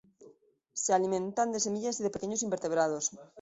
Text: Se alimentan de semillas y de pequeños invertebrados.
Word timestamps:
Se 0.73 0.93
alimentan 0.93 1.51
de 1.51 1.59
semillas 1.59 1.99
y 1.99 2.03
de 2.03 2.09
pequeños 2.09 2.41
invertebrados. 2.41 3.11